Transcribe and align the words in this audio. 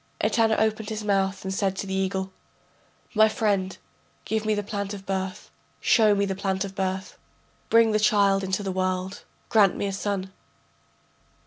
Etana 0.19 0.55
opened 0.57 0.89
his 0.89 1.03
mouth 1.03 1.43
and 1.45 1.53
said 1.53 1.75
to 1.75 1.85
the 1.85 1.93
eagle: 1.93 2.31
My 3.13 3.29
friend, 3.29 3.77
give 4.25 4.45
me 4.47 4.55
the 4.55 4.63
plant 4.63 4.95
of 4.95 5.05
birth, 5.05 5.51
show 5.79 6.15
me 6.15 6.25
the 6.25 6.33
plant 6.33 6.65
of 6.65 6.73
birth, 6.73 7.19
Bring 7.69 7.91
the 7.91 7.99
child 7.99 8.43
into 8.43 8.63
the 8.63 8.71
world, 8.71 9.23
grant 9.49 9.75
me 9.75 9.85
a 9.85 9.93
son.... 9.93 10.31